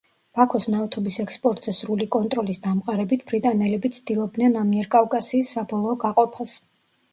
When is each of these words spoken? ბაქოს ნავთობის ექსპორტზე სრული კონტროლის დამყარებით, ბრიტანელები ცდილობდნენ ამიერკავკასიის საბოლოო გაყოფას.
ბაქოს 0.37 0.63
ნავთობის 0.75 1.19
ექსპორტზე 1.23 1.73
სრული 1.79 2.07
კონტროლის 2.15 2.61
დამყარებით, 2.65 3.23
ბრიტანელები 3.33 3.93
ცდილობდნენ 3.99 4.59
ამიერკავკასიის 4.65 5.55
საბოლოო 5.59 5.97
გაყოფას. 6.09 6.61